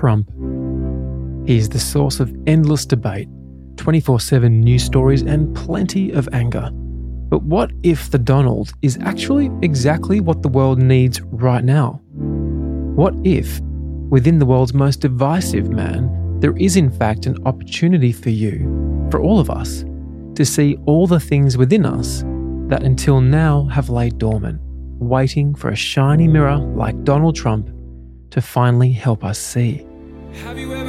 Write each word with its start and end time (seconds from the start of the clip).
Trump. 0.00 0.30
He 1.46 1.58
is 1.58 1.68
the 1.68 1.78
source 1.78 2.20
of 2.20 2.34
endless 2.46 2.86
debate, 2.86 3.28
24 3.76 4.18
7 4.18 4.60
news 4.60 4.82
stories, 4.82 5.20
and 5.20 5.54
plenty 5.54 6.10
of 6.12 6.26
anger. 6.32 6.70
But 7.28 7.42
what 7.42 7.70
if 7.82 8.10
the 8.10 8.18
Donald 8.18 8.72
is 8.80 8.96
actually 9.02 9.50
exactly 9.60 10.20
what 10.20 10.40
the 10.40 10.48
world 10.48 10.78
needs 10.78 11.20
right 11.20 11.62
now? 11.62 12.00
What 12.96 13.14
if, 13.24 13.60
within 14.08 14.38
the 14.38 14.46
world's 14.46 14.72
most 14.72 15.00
divisive 15.00 15.68
man, 15.68 16.40
there 16.40 16.56
is 16.56 16.76
in 16.76 16.90
fact 16.90 17.26
an 17.26 17.36
opportunity 17.44 18.10
for 18.10 18.30
you, 18.30 18.58
for 19.10 19.20
all 19.20 19.38
of 19.38 19.50
us, 19.50 19.84
to 20.34 20.46
see 20.46 20.78
all 20.86 21.06
the 21.06 21.20
things 21.20 21.58
within 21.58 21.84
us 21.84 22.22
that 22.70 22.84
until 22.84 23.20
now 23.20 23.64
have 23.64 23.90
laid 23.90 24.16
dormant, 24.16 24.60
waiting 24.98 25.54
for 25.54 25.68
a 25.68 25.76
shiny 25.76 26.26
mirror 26.26 26.56
like 26.56 27.04
Donald 27.04 27.36
Trump 27.36 27.68
to 28.30 28.40
finally 28.40 28.92
help 28.92 29.24
us 29.24 29.38
see. 29.38 29.86
Have 30.32 30.58
you 30.58 30.72
ever 30.74 30.79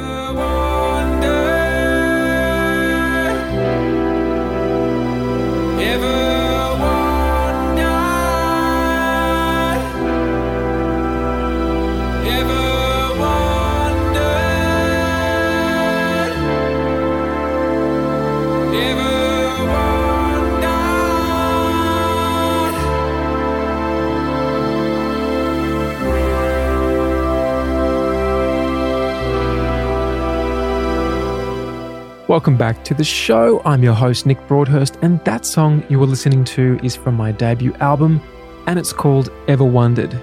Welcome 32.32 32.56
back 32.56 32.82
to 32.84 32.94
the 32.94 33.04
show. 33.04 33.60
I'm 33.62 33.82
your 33.82 33.92
host, 33.92 34.24
Nick 34.24 34.38
Broadhurst, 34.48 34.96
and 35.02 35.22
that 35.26 35.44
song 35.44 35.84
you 35.90 35.98
were 35.98 36.06
listening 36.06 36.44
to 36.44 36.80
is 36.82 36.96
from 36.96 37.14
my 37.14 37.30
debut 37.30 37.74
album, 37.74 38.22
and 38.66 38.78
it's 38.78 38.90
called 38.90 39.30
Ever 39.48 39.64
Wondered. 39.64 40.18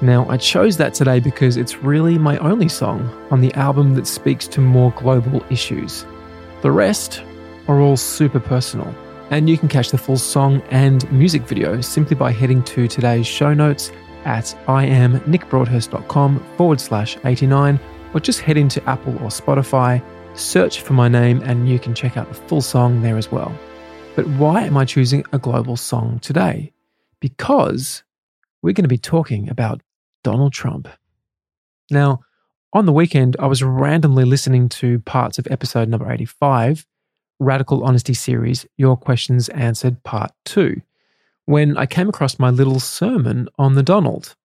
Now, 0.00 0.28
I 0.28 0.36
chose 0.36 0.76
that 0.76 0.94
today 0.94 1.18
because 1.18 1.56
it's 1.56 1.78
really 1.78 2.18
my 2.18 2.38
only 2.38 2.68
song 2.68 3.00
on 3.32 3.40
the 3.40 3.52
album 3.54 3.96
that 3.96 4.06
speaks 4.06 4.46
to 4.46 4.60
more 4.60 4.92
global 4.92 5.44
issues. 5.50 6.06
The 6.62 6.70
rest 6.70 7.24
are 7.66 7.80
all 7.80 7.96
super 7.96 8.38
personal, 8.38 8.94
and 9.30 9.50
you 9.50 9.58
can 9.58 9.68
catch 9.68 9.90
the 9.90 9.98
full 9.98 10.18
song 10.18 10.62
and 10.70 11.10
music 11.10 11.42
video 11.42 11.80
simply 11.80 12.14
by 12.14 12.30
heading 12.30 12.62
to 12.62 12.86
today's 12.86 13.26
show 13.26 13.52
notes 13.52 13.90
at 14.24 14.56
iamnickbroadhurst.com 14.68 16.46
forward 16.56 16.80
slash 16.80 17.18
89, 17.24 17.80
or 18.14 18.20
just 18.20 18.38
head 18.38 18.56
into 18.56 18.80
Apple 18.88 19.14
or 19.14 19.30
Spotify 19.30 20.00
Search 20.34 20.80
for 20.80 20.92
my 20.92 21.08
name 21.08 21.42
and 21.44 21.68
you 21.68 21.78
can 21.78 21.94
check 21.94 22.16
out 22.16 22.28
the 22.28 22.34
full 22.34 22.62
song 22.62 23.02
there 23.02 23.16
as 23.16 23.30
well. 23.30 23.52
But 24.16 24.26
why 24.28 24.62
am 24.62 24.76
I 24.76 24.84
choosing 24.84 25.24
a 25.32 25.38
global 25.38 25.76
song 25.76 26.18
today? 26.20 26.72
Because 27.20 28.02
we're 28.62 28.72
going 28.72 28.84
to 28.84 28.88
be 28.88 28.98
talking 28.98 29.48
about 29.48 29.82
Donald 30.22 30.52
Trump. 30.52 30.88
Now, 31.90 32.20
on 32.72 32.86
the 32.86 32.92
weekend, 32.92 33.36
I 33.40 33.46
was 33.46 33.62
randomly 33.62 34.24
listening 34.24 34.68
to 34.70 35.00
parts 35.00 35.38
of 35.38 35.48
episode 35.50 35.88
number 35.88 36.10
85, 36.10 36.86
Radical 37.40 37.82
Honesty 37.82 38.14
Series 38.14 38.66
Your 38.76 38.96
Questions 38.96 39.48
Answered 39.48 40.02
Part 40.04 40.30
2, 40.44 40.80
when 41.46 41.76
I 41.76 41.86
came 41.86 42.08
across 42.08 42.38
my 42.38 42.50
little 42.50 42.78
sermon 42.78 43.48
on 43.58 43.74
the 43.74 43.82
Donald. 43.82 44.36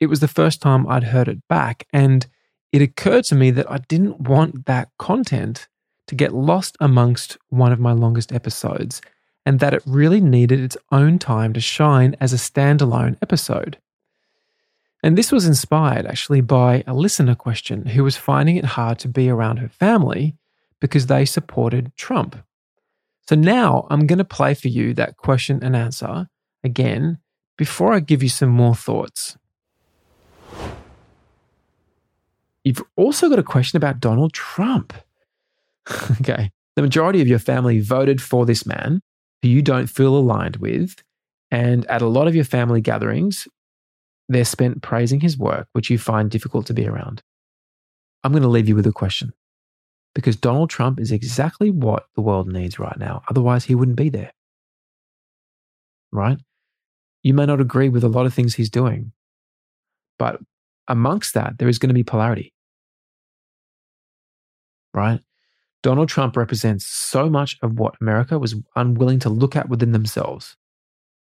It 0.00 0.06
was 0.06 0.20
the 0.20 0.28
first 0.28 0.62
time 0.62 0.86
I'd 0.88 1.04
heard 1.04 1.28
it 1.28 1.46
back, 1.48 1.86
and 1.92 2.26
it 2.72 2.82
occurred 2.82 3.24
to 3.24 3.34
me 3.34 3.50
that 3.52 3.70
I 3.70 3.78
didn't 3.88 4.20
want 4.20 4.66
that 4.66 4.90
content 4.98 5.68
to 6.06 6.14
get 6.14 6.34
lost 6.34 6.76
amongst 6.80 7.38
one 7.48 7.72
of 7.72 7.80
my 7.80 7.92
longest 7.92 8.32
episodes, 8.32 9.00
and 9.46 9.60
that 9.60 9.74
it 9.74 9.82
really 9.86 10.20
needed 10.20 10.60
its 10.60 10.76
own 10.90 11.18
time 11.18 11.52
to 11.52 11.60
shine 11.60 12.16
as 12.20 12.32
a 12.32 12.36
standalone 12.36 13.16
episode. 13.22 13.78
And 15.02 15.16
this 15.16 15.30
was 15.30 15.46
inspired 15.46 16.06
actually 16.06 16.40
by 16.40 16.82
a 16.86 16.94
listener 16.94 17.34
question 17.34 17.86
who 17.86 18.02
was 18.02 18.16
finding 18.16 18.56
it 18.56 18.64
hard 18.64 18.98
to 19.00 19.08
be 19.08 19.28
around 19.28 19.58
her 19.58 19.68
family 19.68 20.36
because 20.80 21.06
they 21.06 21.24
supported 21.24 21.94
Trump. 21.96 22.36
So 23.28 23.36
now 23.36 23.86
I'm 23.90 24.06
going 24.06 24.18
to 24.18 24.24
play 24.24 24.54
for 24.54 24.68
you 24.68 24.94
that 24.94 25.16
question 25.16 25.62
and 25.62 25.76
answer 25.76 26.28
again 26.64 27.18
before 27.56 27.92
I 27.92 28.00
give 28.00 28.22
you 28.22 28.28
some 28.28 28.48
more 28.48 28.74
thoughts. 28.74 29.36
You've 32.68 32.84
also 32.96 33.30
got 33.30 33.38
a 33.38 33.42
question 33.42 33.78
about 33.78 33.98
Donald 33.98 34.34
Trump. 34.34 34.92
okay. 36.20 36.50
The 36.76 36.82
majority 36.82 37.22
of 37.22 37.26
your 37.26 37.38
family 37.38 37.80
voted 37.80 38.20
for 38.20 38.44
this 38.44 38.66
man 38.66 39.00
who 39.40 39.48
you 39.48 39.62
don't 39.62 39.86
feel 39.86 40.14
aligned 40.14 40.56
with. 40.56 41.02
And 41.50 41.86
at 41.86 42.02
a 42.02 42.06
lot 42.06 42.28
of 42.28 42.34
your 42.34 42.44
family 42.44 42.82
gatherings, 42.82 43.48
they're 44.28 44.44
spent 44.44 44.82
praising 44.82 45.20
his 45.20 45.38
work, 45.38 45.66
which 45.72 45.88
you 45.88 45.96
find 45.96 46.30
difficult 46.30 46.66
to 46.66 46.74
be 46.74 46.86
around. 46.86 47.22
I'm 48.22 48.32
going 48.32 48.42
to 48.42 48.50
leave 48.50 48.68
you 48.68 48.76
with 48.76 48.86
a 48.86 48.92
question 48.92 49.32
because 50.14 50.36
Donald 50.36 50.68
Trump 50.68 51.00
is 51.00 51.10
exactly 51.10 51.70
what 51.70 52.04
the 52.16 52.20
world 52.20 52.48
needs 52.48 52.78
right 52.78 52.98
now. 52.98 53.22
Otherwise, 53.30 53.64
he 53.64 53.74
wouldn't 53.74 53.96
be 53.96 54.10
there. 54.10 54.34
Right? 56.12 56.38
You 57.22 57.32
may 57.32 57.46
not 57.46 57.62
agree 57.62 57.88
with 57.88 58.04
a 58.04 58.08
lot 58.08 58.26
of 58.26 58.34
things 58.34 58.56
he's 58.56 58.68
doing, 58.68 59.12
but 60.18 60.38
amongst 60.86 61.32
that, 61.32 61.56
there 61.56 61.68
is 61.70 61.78
going 61.78 61.88
to 61.88 61.94
be 61.94 62.04
polarity 62.04 62.52
right? 64.94 65.20
Donald 65.82 66.08
Trump 66.08 66.36
represents 66.36 66.84
so 66.84 67.30
much 67.30 67.56
of 67.62 67.78
what 67.78 67.94
America 68.00 68.38
was 68.38 68.56
unwilling 68.74 69.18
to 69.20 69.28
look 69.28 69.54
at 69.54 69.68
within 69.68 69.92
themselves. 69.92 70.56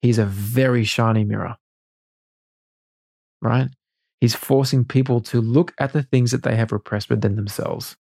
He's 0.01 0.19
a 0.19 0.27
very 0.27 0.85
shiny 0.85 1.25
mirror, 1.25 1.57
right? 3.41 3.69
He's 4.21 4.35
forcing 4.35 4.85
people 4.85 5.21
to 5.23 5.41
look 5.41 5.73
at 5.79 5.93
the 5.93 6.03
things 6.03 6.31
that 6.31 6.45
they 6.45 6.57
have 6.57 6.73
repressed 6.73 7.11
within 7.11 7.37
themselves. 7.37 7.97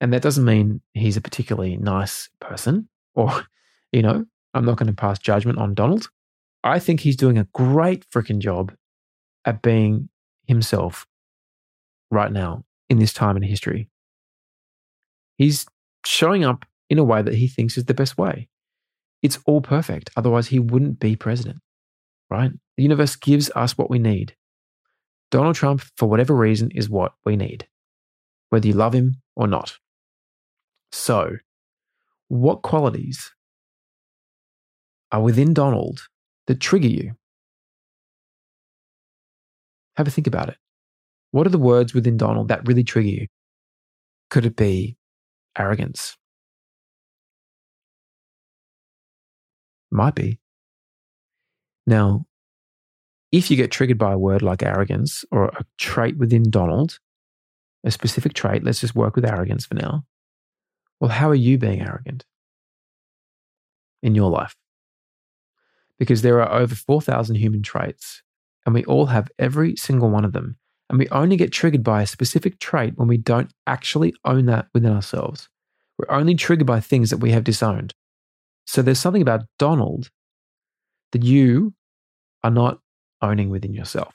And 0.00 0.12
that 0.12 0.22
doesn't 0.22 0.44
mean 0.44 0.80
he's 0.94 1.16
a 1.16 1.22
particularly 1.22 1.76
nice 1.76 2.28
person 2.40 2.88
or, 3.14 3.46
you 3.92 4.02
know, 4.02 4.24
I'm 4.54 4.64
not 4.64 4.76
going 4.76 4.86
to 4.86 4.94
pass 4.94 5.18
judgment 5.18 5.58
on 5.58 5.74
Donald. 5.74 6.08
I 6.62 6.78
think 6.78 7.00
he's 7.00 7.16
doing 7.16 7.38
a 7.38 7.48
great 7.52 8.08
freaking 8.10 8.38
job 8.38 8.74
at 9.44 9.62
being 9.62 10.08
himself 10.46 11.06
right 12.10 12.32
now 12.32 12.64
in 12.88 12.98
this 12.98 13.12
time 13.12 13.36
in 13.36 13.42
history. 13.42 13.88
He's 15.36 15.66
showing 16.04 16.44
up 16.44 16.64
in 16.88 16.98
a 16.98 17.04
way 17.04 17.22
that 17.22 17.34
he 17.34 17.48
thinks 17.48 17.76
is 17.76 17.84
the 17.84 17.94
best 17.94 18.16
way. 18.16 18.48
It's 19.22 19.38
all 19.46 19.60
perfect. 19.60 20.10
Otherwise, 20.16 20.48
he 20.48 20.58
wouldn't 20.58 21.00
be 21.00 21.16
president, 21.16 21.58
right? 22.30 22.52
The 22.76 22.82
universe 22.82 23.16
gives 23.16 23.50
us 23.56 23.76
what 23.76 23.90
we 23.90 23.98
need. 23.98 24.36
Donald 25.30 25.56
Trump, 25.56 25.82
for 25.96 26.08
whatever 26.08 26.34
reason, 26.34 26.70
is 26.70 26.88
what 26.88 27.12
we 27.24 27.36
need, 27.36 27.66
whether 28.50 28.66
you 28.66 28.74
love 28.74 28.94
him 28.94 29.20
or 29.34 29.46
not. 29.46 29.78
So, 30.92 31.36
what 32.28 32.62
qualities 32.62 33.32
are 35.10 35.22
within 35.22 35.52
Donald 35.52 36.02
that 36.46 36.60
trigger 36.60 36.88
you? 36.88 37.12
Have 39.96 40.06
a 40.06 40.10
think 40.10 40.26
about 40.26 40.48
it. 40.48 40.56
What 41.32 41.46
are 41.46 41.50
the 41.50 41.58
words 41.58 41.94
within 41.94 42.16
Donald 42.16 42.48
that 42.48 42.66
really 42.66 42.84
trigger 42.84 43.08
you? 43.08 43.26
Could 44.30 44.46
it 44.46 44.56
be 44.56 44.96
arrogance. 45.58 46.16
Might 49.90 50.14
be. 50.14 50.40
Now, 51.86 52.26
if 53.32 53.50
you 53.50 53.56
get 53.56 53.70
triggered 53.70 53.98
by 53.98 54.12
a 54.12 54.18
word 54.18 54.42
like 54.42 54.62
arrogance 54.62 55.24
or 55.30 55.46
a 55.46 55.64
trait 55.78 56.16
within 56.16 56.50
Donald, 56.50 56.98
a 57.84 57.90
specific 57.90 58.34
trait, 58.34 58.64
let's 58.64 58.80
just 58.80 58.94
work 58.94 59.14
with 59.14 59.24
arrogance 59.24 59.66
for 59.66 59.74
now. 59.74 60.04
Well, 61.00 61.10
how 61.10 61.30
are 61.30 61.34
you 61.34 61.58
being 61.58 61.80
arrogant 61.80 62.24
in 64.02 64.14
your 64.14 64.30
life? 64.30 64.56
Because 65.98 66.22
there 66.22 66.42
are 66.42 66.60
over 66.60 66.74
4,000 66.74 67.36
human 67.36 67.62
traits, 67.62 68.22
and 68.64 68.74
we 68.74 68.84
all 68.84 69.06
have 69.06 69.30
every 69.38 69.76
single 69.76 70.10
one 70.10 70.24
of 70.24 70.32
them. 70.32 70.56
And 70.88 70.98
we 70.98 71.08
only 71.08 71.36
get 71.36 71.52
triggered 71.52 71.82
by 71.82 72.02
a 72.02 72.06
specific 72.06 72.58
trait 72.60 72.96
when 72.96 73.08
we 73.08 73.16
don't 73.16 73.50
actually 73.66 74.14
own 74.24 74.46
that 74.46 74.66
within 74.72 74.92
ourselves. 74.92 75.48
We're 75.98 76.14
only 76.14 76.34
triggered 76.34 76.66
by 76.66 76.80
things 76.80 77.10
that 77.10 77.18
we 77.18 77.32
have 77.32 77.44
disowned. 77.44 77.94
So 78.66 78.82
there's 78.82 79.00
something 79.00 79.22
about 79.22 79.46
Donald 79.58 80.10
that 81.12 81.24
you 81.24 81.74
are 82.44 82.50
not 82.50 82.80
owning 83.22 83.50
within 83.50 83.72
yourself. 83.72 84.14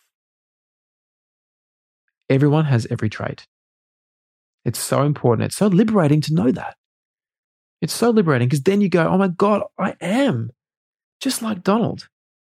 Everyone 2.30 2.66
has 2.66 2.88
every 2.90 3.10
trait. 3.10 3.46
It's 4.64 4.80
so 4.80 5.04
important. 5.04 5.48
It's 5.48 5.56
so 5.56 5.68
liberating 5.68 6.22
to 6.22 6.34
know 6.34 6.52
that. 6.52 6.76
It's 7.82 7.94
so 7.94 8.12
liberating 8.12 8.48
because 8.48 8.64
then 8.64 8.80
you 8.80 8.90
go, 8.90 9.08
oh 9.08 9.18
my 9.18 9.28
God, 9.28 9.64
I 9.78 9.96
am 10.00 10.52
just 11.20 11.42
like 11.42 11.64
Donald. 11.64 12.08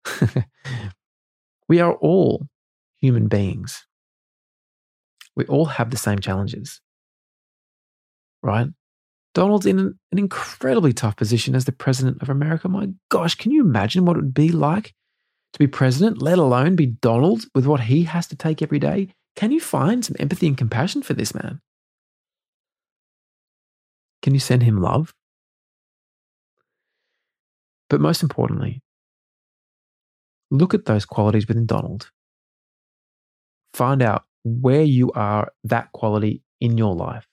we 1.68 1.80
are 1.80 1.94
all 1.94 2.46
human 3.00 3.26
beings. 3.26 3.84
We 5.37 5.44
all 5.47 5.67
have 5.67 5.91
the 5.91 5.97
same 5.97 6.19
challenges, 6.19 6.81
right? 8.43 8.69
Donald's 9.35 9.67
in 9.67 9.79
an, 9.79 9.99
an 10.12 10.19
incredibly 10.19 10.94
tough 10.94 11.17
position 11.17 11.55
as 11.55 11.67
the 11.67 11.73
president 11.73 12.23
of 12.23 12.31
America. 12.31 12.69
My 12.69 12.88
gosh, 13.11 13.35
can 13.35 13.50
you 13.50 13.61
imagine 13.61 14.06
what 14.06 14.17
it 14.17 14.21
would 14.21 14.35
be 14.35 14.50
like 14.50 14.94
to 15.53 15.59
be 15.59 15.67
president, 15.67 16.23
let 16.23 16.38
alone 16.38 16.75
be 16.75 16.87
Donald 16.87 17.44
with 17.55 17.67
what 17.67 17.81
he 17.81 18.05
has 18.05 18.27
to 18.29 18.37
take 18.37 18.62
every 18.62 18.79
day? 18.79 19.09
Can 19.37 19.53
you 19.53 19.61
find 19.61 20.05
some 20.05 20.17
empathy 20.19 20.47
and 20.47 20.56
compassion 20.56 21.03
for 21.03 21.12
this 21.12 21.35
man? 21.35 21.61
Can 24.23 24.35
you 24.35 24.41
send 24.41 24.62
him 24.62 24.81
love? 24.81 25.15
But 27.88 28.00
most 28.00 28.23
importantly, 28.23 28.83
look 30.50 30.75
at 30.75 30.87
those 30.87 31.05
qualities 31.05 31.47
within 31.47 31.67
Donald. 31.67 32.11
Find 33.73 34.03
out 34.03 34.25
where 34.46 34.82
you 34.82 35.10
are 35.12 35.52
that 35.64 35.90
quality 35.93 36.40
in 36.60 36.78
your 36.78 36.94
life. 36.94 37.26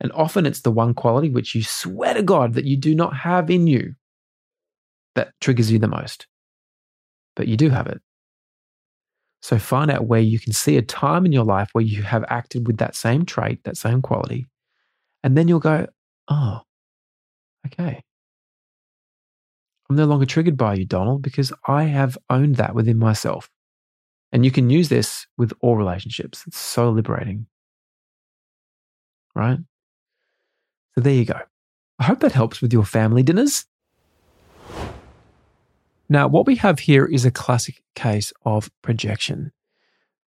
And 0.00 0.12
often 0.12 0.44
it's 0.44 0.60
the 0.60 0.70
one 0.70 0.92
quality 0.92 1.30
which 1.30 1.54
you 1.54 1.62
swear 1.62 2.12
to 2.12 2.22
God 2.22 2.54
that 2.54 2.66
you 2.66 2.76
do 2.76 2.94
not 2.94 3.16
have 3.16 3.48
in 3.50 3.66
you 3.66 3.94
that 5.14 5.32
triggers 5.40 5.72
you 5.72 5.78
the 5.78 5.88
most. 5.88 6.26
But 7.36 7.48
you 7.48 7.56
do 7.56 7.70
have 7.70 7.86
it. 7.86 8.02
So 9.40 9.58
find 9.58 9.90
out 9.90 10.06
where 10.06 10.20
you 10.20 10.38
can 10.38 10.52
see 10.52 10.76
a 10.76 10.82
time 10.82 11.24
in 11.24 11.32
your 11.32 11.44
life 11.44 11.70
where 11.72 11.84
you 11.84 12.02
have 12.02 12.24
acted 12.28 12.66
with 12.66 12.76
that 12.78 12.94
same 12.94 13.24
trait, 13.24 13.64
that 13.64 13.78
same 13.78 14.02
quality. 14.02 14.46
And 15.24 15.36
then 15.36 15.48
you'll 15.48 15.58
go, 15.58 15.86
oh, 16.28 16.60
okay. 17.66 18.02
I'm 19.88 19.96
no 19.96 20.04
longer 20.04 20.26
triggered 20.26 20.56
by 20.56 20.74
you, 20.74 20.84
Donald, 20.84 21.22
because 21.22 21.52
I 21.66 21.84
have 21.84 22.18
owned 22.28 22.56
that 22.56 22.74
within 22.74 22.98
myself. 22.98 23.48
And 24.32 24.44
you 24.44 24.50
can 24.50 24.70
use 24.70 24.88
this 24.88 25.26
with 25.36 25.52
all 25.60 25.76
relationships. 25.76 26.44
It's 26.46 26.58
so 26.58 26.90
liberating. 26.90 27.46
Right? 29.34 29.58
So 30.94 31.00
there 31.00 31.12
you 31.12 31.24
go. 31.24 31.40
I 31.98 32.04
hope 32.04 32.20
that 32.20 32.32
helps 32.32 32.60
with 32.60 32.72
your 32.72 32.84
family 32.84 33.22
dinners. 33.22 33.66
Now, 36.08 36.28
what 36.28 36.46
we 36.46 36.56
have 36.56 36.80
here 36.80 37.06
is 37.06 37.24
a 37.24 37.30
classic 37.30 37.82
case 37.94 38.32
of 38.44 38.70
projection. 38.82 39.52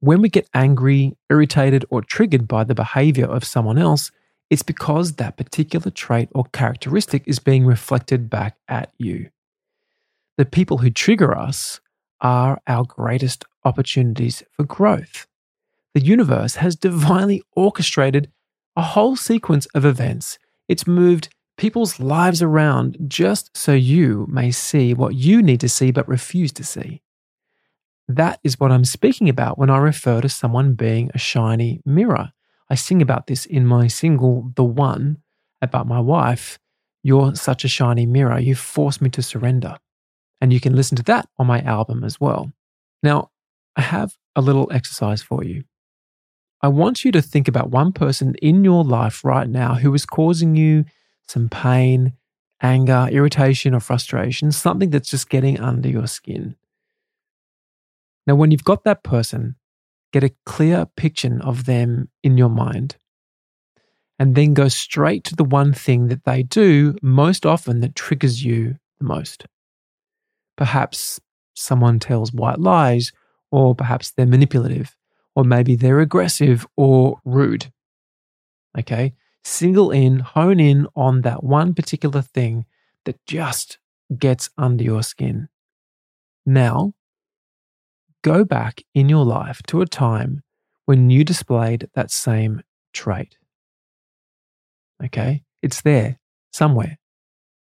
When 0.02 0.22
we 0.22 0.30
get 0.30 0.50
angry, 0.54 1.18
irritated, 1.30 1.86
or 1.90 2.02
triggered 2.02 2.48
by 2.48 2.64
the 2.64 2.76
behavior 2.76 3.26
of 3.26 3.44
someone 3.44 3.78
else, 3.78 4.12
it's 4.50 4.64
because 4.64 5.14
that 5.14 5.38
particular 5.38 5.92
trait 5.92 6.30
or 6.34 6.46
characteristic 6.52 7.24
is 7.28 7.40
being 7.40 7.66
reflected 7.66 8.30
back 8.30 8.58
at 8.68 8.92
you. 8.98 9.30
The 10.38 10.46
people 10.46 10.80
who 10.80 10.90
trigger 10.90 11.38
us 11.38 11.80
are 12.22 12.60
our 12.66 12.84
greatest 12.84 13.46
opportunities 13.64 14.44
for 14.52 14.64
growth. 14.64 15.28
The 15.94 16.02
universe 16.02 16.56
has 16.56 16.76
divinely 16.76 17.42
orchestrated 17.56 18.32
a 18.76 18.82
whole 18.82 19.16
sequence 19.16 19.66
of 19.74 19.86
events. 19.86 20.38
It's 20.68 20.88
moved 20.88 21.30
people's 21.58 22.00
lives 22.00 22.42
around 22.42 22.98
just 23.08 23.56
so 23.58 23.74
you 23.74 24.26
may 24.30 24.52
see 24.52 24.94
what 24.94 25.16
you 25.16 25.42
need 25.42 25.60
to 25.60 25.70
see 25.70 25.92
but 25.92 26.08
refuse 26.08 26.52
to 26.54 26.64
see. 26.64 27.02
That 28.08 28.40
is 28.44 28.60
what 28.60 28.72
I'm 28.72 28.86
speaking 28.86 29.30
about 29.30 29.58
when 29.58 29.70
I 29.70 29.78
refer 29.78 30.22
to 30.22 30.30
someone 30.30 30.74
being 30.74 31.12
a 31.14 31.18
shiny 31.18 31.82
mirror. 31.86 32.32
I 32.70 32.76
sing 32.76 33.02
about 33.02 33.28
this 33.28 33.46
in 33.46 33.66
my 33.66 33.88
single, 33.88 34.52
The 34.56 34.64
One, 34.64 35.18
about 35.62 35.86
my 35.86 36.00
wife. 36.00 36.58
You're 37.04 37.36
such 37.36 37.64
a 37.66 37.68
shiny 37.68 38.06
mirror. 38.06 38.40
You 38.40 38.56
force 38.56 39.02
me 39.02 39.10
to 39.12 39.22
surrender. 39.22 39.78
And 40.42 40.54
you 40.54 40.60
can 40.60 40.76
listen 40.76 40.96
to 40.98 41.04
that 41.04 41.28
on 41.38 41.48
my 41.48 41.62
album 41.62 42.04
as 42.04 42.20
well. 42.20 42.52
Now, 43.04 43.32
I 43.76 43.82
have 43.82 44.16
a 44.36 44.42
little 44.42 44.70
exercise 44.72 45.22
for 45.22 45.44
you. 45.44 45.64
I 46.62 46.68
want 46.68 47.06
you 47.06 47.12
to 47.14 47.22
think 47.22 47.48
about 47.48 47.70
one 47.70 47.94
person 47.94 48.36
in 48.42 48.64
your 48.64 48.84
life 48.84 49.24
right 49.24 49.48
now 49.48 49.76
who 49.76 49.94
is 49.94 50.06
causing 50.06 50.56
you 50.56 50.86
some 51.28 51.48
pain, 51.48 52.14
anger, 52.62 53.08
irritation, 53.12 53.74
or 53.74 53.80
frustration, 53.80 54.52
something 54.52 54.90
that's 54.90 55.10
just 55.10 55.30
getting 55.30 55.60
under 55.60 55.88
your 55.88 56.08
skin. 56.08 56.56
Now, 58.28 58.36
when 58.36 58.52
you've 58.52 58.66
got 58.66 58.84
that 58.84 59.04
person, 59.04 59.56
get 60.12 60.24
a 60.24 60.36
clear 60.46 60.86
picture 60.98 61.40
of 61.42 61.66
them 61.66 62.10
in 62.24 62.38
your 62.38 62.50
mind, 62.50 62.98
and 64.18 64.36
then 64.36 64.54
go 64.54 64.68
straight 64.68 65.24
to 65.26 65.36
the 65.36 65.46
one 65.46 65.74
thing 65.74 66.10
that 66.10 66.26
they 66.26 66.44
do 66.44 66.96
most 67.02 67.46
often 67.46 67.80
that 67.80 67.96
triggers 67.96 68.44
you 68.44 68.78
the 69.00 69.06
most. 69.06 69.46
Perhaps 70.58 71.22
someone 71.56 72.00
tells 72.00 72.34
white 72.34 72.60
lies, 72.60 73.14
or 73.52 73.76
perhaps 73.76 74.12
they're 74.12 74.26
manipulative, 74.26 74.96
or 75.36 75.44
maybe 75.44 75.76
they're 75.76 76.00
aggressive 76.00 76.66
or 76.76 77.20
rude. 77.26 77.72
Okay? 78.78 79.14
Single 79.44 79.92
in, 79.92 80.20
hone 80.20 80.60
in 80.60 80.88
on 80.96 81.22
that 81.22 81.44
one 81.44 81.74
particular 81.74 82.22
thing 82.22 82.66
that 83.06 83.26
just 83.26 83.80
gets 84.18 84.50
under 84.58 84.84
your 84.84 85.04
skin. 85.04 85.50
Now, 86.46 86.94
go 88.24 88.44
back 88.44 88.84
in 88.94 89.10
your 89.10 89.26
life 89.26 89.62
to 89.68 89.82
a 89.82 89.86
time 89.86 90.44
when 90.86 91.10
you 91.10 91.24
displayed 91.24 91.88
that 91.94 92.12
same 92.12 92.62
trait. 92.94 93.38
Okay? 95.04 95.44
It's 95.62 95.82
there 95.82 96.20
somewhere. 96.52 96.98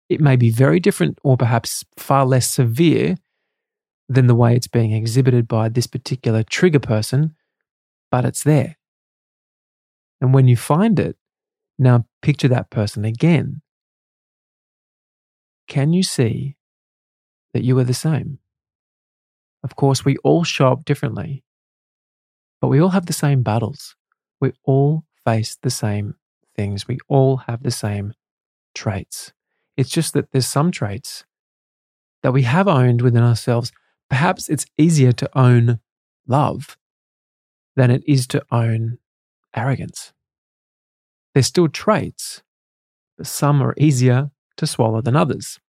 It 0.10 0.22
may 0.22 0.36
be 0.36 0.50
very 0.50 0.80
different 0.80 1.20
or 1.24 1.38
perhaps 1.38 1.84
far 1.98 2.26
less 2.26 2.50
severe 2.50 3.18
than 4.10 4.28
the 4.28 4.36
way 4.36 4.56
it's 4.56 4.68
being 4.68 4.92
exhibited 4.92 5.48
by 5.48 5.70
this 5.70 5.88
particular 5.88 6.44
trigger 6.44 6.80
person, 6.80 7.36
but 8.10 8.26
it's 8.26 8.44
there. 8.44 8.78
And 10.22 10.34
when 10.34 10.48
you 10.48 10.56
find 10.56 11.00
it, 11.00 11.18
now 11.78 12.06
picture 12.22 12.48
that 12.48 12.70
person 12.70 13.06
again. 13.06 13.62
Can 15.68 15.94
you 15.94 16.04
see 16.04 16.56
that 17.54 17.64
you 17.64 17.78
are 17.78 17.84
the 17.84 17.94
same? 17.94 18.40
Of 19.64 19.76
course, 19.76 20.06
we 20.06 20.18
all 20.18 20.44
show 20.44 20.72
up 20.72 20.86
differently, 20.86 21.44
but 22.62 22.70
we 22.70 22.82
all 22.82 22.90
have 22.90 23.06
the 23.06 23.14
same 23.14 23.44
battles. 23.44 23.96
We 24.40 24.54
all 24.64 25.04
face 25.26 25.58
the 25.62 25.70
same 25.70 26.16
things. 26.56 26.88
We 26.88 27.00
all 27.08 27.38
have 27.48 27.64
the 27.64 27.72
same 27.72 28.14
traits. 28.74 29.34
It's 29.76 29.90
just 29.90 30.14
that 30.14 30.32
there's 30.32 30.48
some 30.48 30.72
traits 30.72 31.26
that 32.24 32.32
we 32.32 32.44
have 32.44 32.68
owned 32.68 33.02
within 33.02 33.24
ourselves. 33.24 33.72
Perhaps 34.10 34.50
it's 34.50 34.66
easier 34.78 35.12
to 35.14 35.30
own 35.38 35.80
love 36.28 36.78
than 37.76 37.92
it 37.92 38.04
is 38.08 38.28
to 38.28 38.44
own 38.52 38.98
arrogance. 39.56 40.14
They're 41.34 41.44
still 41.44 41.68
traits, 41.68 42.42
but 43.18 43.28
some 43.28 43.62
are 43.62 43.76
easier 43.78 44.32
to 44.58 44.68
swallow 44.68 45.02
than 45.02 45.16
others. 45.16 45.60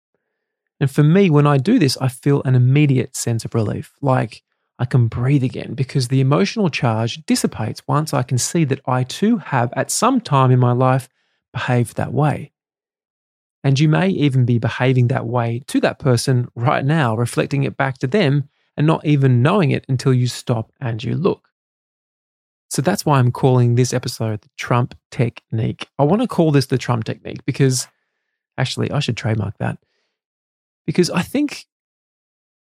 And 0.81 0.91
for 0.91 1.03
me, 1.03 1.29
when 1.29 1.47
I 1.47 1.59
do 1.59 1.79
this, 1.79 1.97
I 2.01 2.09
feel 2.09 2.43
an 2.45 2.55
immediate 2.55 3.17
sense 3.17 3.45
of 3.45 3.55
relief, 3.55 3.93
like 4.01 4.43
I 4.79 4.85
can 4.85 5.09
breathe 5.09 5.43
again 5.43 5.75
because 5.75 6.09
the 6.09 6.21
emotional 6.21 6.71
charge 6.71 7.25
dissipates 7.27 7.83
once 7.89 8.15
I 8.15 8.23
can 8.23 8.39
see 8.39 8.65
that 8.65 8.81
I 8.87 9.03
too 9.03 9.39
have, 9.39 9.73
at 9.75 9.91
some 9.91 10.21
time 10.21 10.51
in 10.53 10.61
my 10.61 10.73
life, 10.73 11.09
behaved 11.53 11.97
that 11.97 12.13
way. 12.13 12.53
And 13.65 13.79
you 13.79 13.89
may 13.89 14.09
even 14.09 14.45
be 14.45 14.59
behaving 14.59 15.09
that 15.09 15.27
way 15.27 15.63
to 15.67 15.81
that 15.81 15.99
person 15.99 16.49
right 16.55 16.85
now, 16.85 17.17
reflecting 17.17 17.65
it 17.65 17.77
back 17.77 17.99
to 17.99 18.07
them 18.07 18.49
and 18.77 18.87
not 18.87 19.05
even 19.05 19.43
knowing 19.43 19.73
it 19.73 19.85
until 19.89 20.15
you 20.15 20.29
stop 20.29 20.73
and 20.81 21.03
you 21.03 21.15
look. 21.17 21.49
So 22.71 22.83
that's 22.83 23.05
why 23.05 23.19
I'm 23.19 23.33
calling 23.33 23.75
this 23.75 23.93
episode 23.93 24.43
the 24.43 24.51
Trump 24.57 24.95
Technique. 25.11 25.89
I 25.99 26.05
want 26.05 26.23
to 26.23 26.29
call 26.29 26.53
this 26.53 26.67
the 26.67 26.79
Trump 26.79 27.05
Technique 27.05 27.45
because 27.45 27.89
actually, 28.57 28.91
I 28.91 29.01
should 29.01 29.17
trademark 29.17 29.57
that 29.59 29.79
because 30.87 31.11
I 31.11 31.23
think 31.23 31.67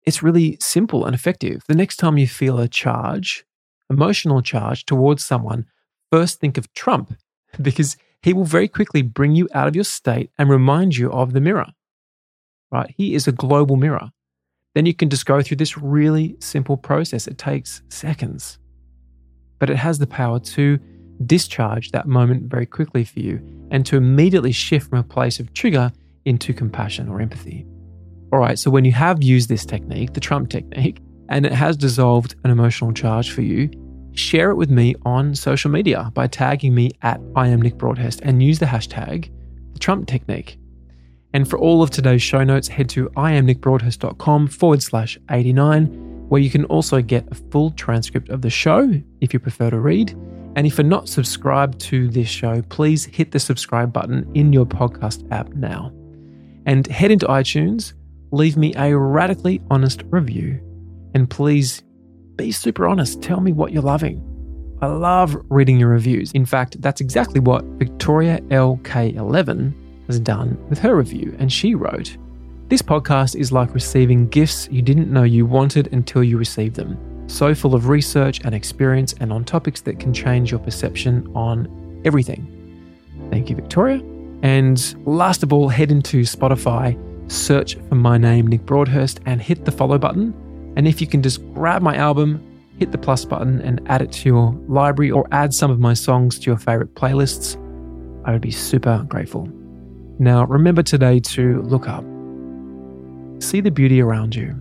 it's 0.04 0.22
really 0.22 0.58
simple 0.60 1.06
and 1.06 1.14
effective. 1.14 1.62
The 1.66 1.74
next 1.74 1.96
time 1.96 2.18
you 2.18 2.26
feel 2.26 2.58
a 2.58 2.68
charge, 2.68 3.44
emotional 3.88 4.42
charge 4.42 4.84
towards 4.84 5.24
someone, 5.24 5.66
first 6.12 6.40
think 6.40 6.58
of 6.58 6.72
Trump 6.74 7.14
because 7.62 7.96
he 8.24 8.32
will 8.32 8.44
very 8.44 8.68
quickly 8.68 9.02
bring 9.02 9.34
you 9.36 9.48
out 9.54 9.68
of 9.68 9.74
your 9.74 9.84
state 9.84 10.30
and 10.38 10.48
remind 10.48 10.96
you 10.96 11.12
of 11.12 11.32
the 11.32 11.40
mirror. 11.40 11.66
Right? 12.72 12.92
He 12.96 13.14
is 13.14 13.28
a 13.28 13.32
global 13.32 13.76
mirror. 13.76 14.10
Then 14.74 14.86
you 14.86 14.94
can 14.94 15.10
just 15.10 15.26
go 15.26 15.40
through 15.42 15.58
this 15.58 15.78
really 15.78 16.36
simple 16.40 16.76
process. 16.76 17.28
It 17.28 17.38
takes 17.38 17.82
seconds 17.88 18.58
but 19.58 19.70
it 19.70 19.76
has 19.76 19.98
the 19.98 20.06
power 20.06 20.38
to 20.38 20.78
discharge 21.24 21.90
that 21.92 22.06
moment 22.06 22.50
very 22.50 22.66
quickly 22.66 23.02
for 23.02 23.20
you 23.20 23.40
and 23.70 23.86
to 23.86 23.96
immediately 23.96 24.52
shift 24.52 24.90
from 24.90 24.98
a 24.98 25.02
place 25.02 25.40
of 25.40 25.52
trigger 25.54 25.90
into 26.24 26.52
compassion 26.52 27.08
or 27.08 27.20
empathy. 27.20 27.64
All 28.32 28.38
right, 28.38 28.58
so 28.58 28.70
when 28.70 28.84
you 28.84 28.92
have 28.92 29.22
used 29.22 29.48
this 29.48 29.64
technique, 29.64 30.12
the 30.12 30.20
Trump 30.20 30.50
technique, 30.50 31.00
and 31.28 31.46
it 31.46 31.52
has 31.52 31.78
dissolved 31.78 32.34
an 32.44 32.50
emotional 32.50 32.92
charge 32.92 33.30
for 33.30 33.40
you, 33.40 33.70
share 34.14 34.50
it 34.50 34.56
with 34.56 34.70
me 34.70 34.94
on 35.04 35.34
social 35.34 35.70
media 35.70 36.10
by 36.14 36.26
tagging 36.26 36.74
me 36.74 36.92
at 37.02 37.20
I 37.36 37.48
am 37.48 37.60
Nick 37.60 37.76
Broadhurst 37.76 38.20
and 38.22 38.42
use 38.42 38.58
the 38.58 38.66
hashtag 38.66 39.30
the 39.72 39.78
Trump 39.78 40.06
technique. 40.06 40.58
And 41.32 41.48
for 41.48 41.58
all 41.58 41.82
of 41.82 41.90
today's 41.90 42.22
show 42.22 42.44
notes, 42.44 42.68
head 42.68 42.88
to 42.90 43.08
iamnickbroadhurst.com 43.10 44.48
forward 44.48 44.82
slash 44.82 45.18
89 45.30 46.28
where 46.28 46.40
you 46.40 46.50
can 46.50 46.64
also 46.66 47.02
get 47.02 47.26
a 47.30 47.34
full 47.34 47.70
transcript 47.72 48.28
of 48.28 48.40
the 48.40 48.50
show 48.50 48.90
if 49.20 49.32
you 49.32 49.38
prefer 49.38 49.70
to 49.70 49.78
read. 49.78 50.10
And 50.56 50.66
if 50.66 50.78
you're 50.78 50.86
not 50.86 51.08
subscribed 51.08 51.80
to 51.82 52.08
this 52.08 52.28
show, 52.28 52.62
please 52.62 53.04
hit 53.04 53.32
the 53.32 53.40
subscribe 53.40 53.92
button 53.92 54.30
in 54.34 54.52
your 54.52 54.64
podcast 54.64 55.30
app 55.32 55.48
now. 55.54 55.92
And 56.66 56.86
head 56.86 57.10
into 57.10 57.26
iTunes, 57.26 57.92
leave 58.30 58.56
me 58.56 58.72
a 58.76 58.96
radically 58.96 59.60
honest 59.70 60.02
review, 60.10 60.60
and 61.14 61.28
please 61.28 61.82
be 62.36 62.52
super 62.52 62.86
honest. 62.86 63.22
Tell 63.22 63.40
me 63.40 63.52
what 63.52 63.72
you're 63.72 63.82
loving. 63.82 64.22
I 64.82 64.86
love 64.86 65.36
reading 65.48 65.78
your 65.78 65.88
reviews. 65.88 66.32
In 66.32 66.44
fact, 66.44 66.80
that's 66.82 67.00
exactly 67.00 67.40
what 67.40 67.64
Victoria 67.64 68.40
LK11 68.48 69.72
has 70.06 70.20
done 70.20 70.58
with 70.68 70.78
her 70.80 70.96
review, 70.96 71.34
and 71.38 71.52
she 71.52 71.74
wrote 71.74 72.16
This 72.68 72.82
podcast 72.82 73.36
is 73.36 73.52
like 73.52 73.72
receiving 73.74 74.28
gifts 74.28 74.68
you 74.70 74.82
didn't 74.82 75.12
know 75.12 75.22
you 75.22 75.46
wanted 75.46 75.92
until 75.92 76.22
you 76.22 76.36
received 76.36 76.76
them 76.76 76.98
so 77.26 77.54
full 77.54 77.74
of 77.74 77.88
research 77.88 78.40
and 78.44 78.54
experience 78.54 79.14
and 79.20 79.32
on 79.32 79.44
topics 79.44 79.80
that 79.82 79.98
can 79.98 80.12
change 80.12 80.50
your 80.50 80.60
perception 80.60 81.30
on 81.34 82.02
everything. 82.04 82.50
Thank 83.30 83.50
you, 83.50 83.56
Victoria. 83.56 84.02
And 84.42 84.94
last 85.06 85.42
of 85.42 85.52
all, 85.52 85.68
head 85.68 85.90
into 85.90 86.20
Spotify, 86.22 86.98
search 87.30 87.76
for 87.88 87.94
my 87.94 88.18
name, 88.18 88.46
Nick 88.46 88.66
Broadhurst, 88.66 89.20
and 89.26 89.40
hit 89.40 89.64
the 89.64 89.72
follow 89.72 89.98
button. 89.98 90.34
And 90.76 90.88
if 90.88 91.00
you 91.00 91.06
can 91.06 91.22
just 91.22 91.40
grab 91.54 91.82
my 91.82 91.96
album, 91.96 92.42
hit 92.78 92.92
the 92.92 92.98
plus 92.98 93.24
button, 93.24 93.60
and 93.60 93.80
add 93.86 94.02
it 94.02 94.12
to 94.12 94.28
your 94.28 94.52
library 94.68 95.10
or 95.10 95.26
add 95.32 95.54
some 95.54 95.70
of 95.70 95.78
my 95.78 95.94
songs 95.94 96.38
to 96.40 96.46
your 96.46 96.56
favorite 96.56 96.94
playlists, 96.94 97.56
I 98.24 98.32
would 98.32 98.40
be 98.40 98.50
super 98.50 99.04
grateful. 99.08 99.48
Now, 100.18 100.44
remember 100.44 100.82
today 100.82 101.20
to 101.20 101.62
look 101.62 101.88
up, 101.88 102.04
see 103.42 103.60
the 103.60 103.70
beauty 103.70 104.00
around 104.00 104.34
you 104.34 104.60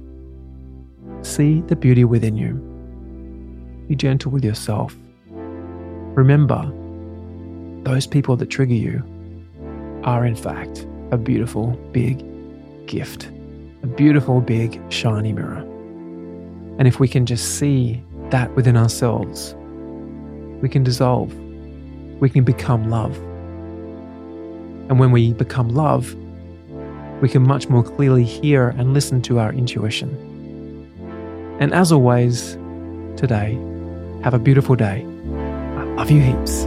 See 1.24 1.62
the 1.68 1.76
beauty 1.78 2.04
within 2.04 2.36
you. 2.36 2.56
Be 3.88 3.96
gentle 3.96 4.30
with 4.30 4.44
yourself. 4.44 4.96
Remember, 6.16 6.72
those 7.84 8.06
people 8.06 8.36
that 8.36 8.48
trigger 8.48 8.74
you 8.74 9.02
are, 10.04 10.26
in 10.26 10.36
fact, 10.36 10.86
a 11.12 11.18
beautiful 11.18 11.80
big 11.94 12.26
gift, 12.88 13.32
a 13.84 13.88
beautiful 13.88 14.42
big 14.42 14.82
shiny 14.92 15.32
mirror. 15.32 15.66
And 16.84 16.88
if 16.90 17.00
we 17.00 17.08
can 17.08 17.26
just 17.26 17.60
see 17.60 18.04
that 18.32 18.54
within 18.58 18.76
ourselves, 18.76 19.56
we 20.62 20.68
can 20.68 20.84
dissolve, 20.84 21.34
we 22.20 22.30
can 22.30 22.44
become 22.44 22.90
love. 22.90 23.16
And 24.90 25.00
when 25.00 25.12
we 25.12 25.32
become 25.32 25.70
love, 25.70 26.14
we 27.22 27.30
can 27.30 27.42
much 27.48 27.70
more 27.70 27.84
clearly 27.84 28.26
hear 28.26 28.68
and 28.68 28.94
listen 28.94 29.22
to 29.22 29.40
our 29.40 29.54
intuition. 29.54 30.10
And 31.62 31.74
as 31.74 31.94
always, 31.94 32.56
today, 33.16 33.58
have 34.22 34.34
a 34.34 34.40
beautiful 34.40 34.76
day. 34.76 35.06
I 35.78 35.84
love 35.96 36.12
you 36.12 36.20
heaps. 36.20 36.66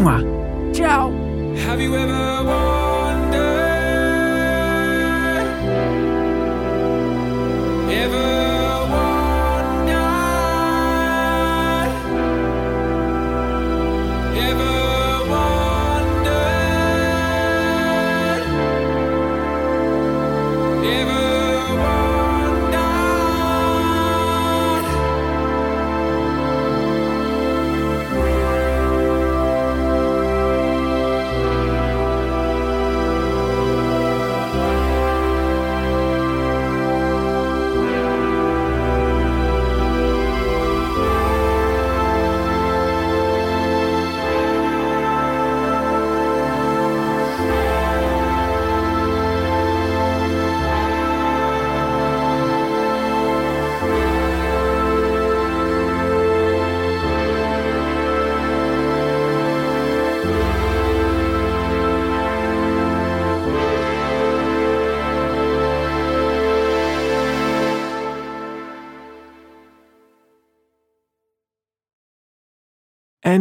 Mwah. 0.00 0.74
Ciao. 0.74 1.10
Have 1.66 1.82
you 1.82 1.94
ever 1.94 2.44
wondered? 2.44 3.34
Ever? 7.92 8.43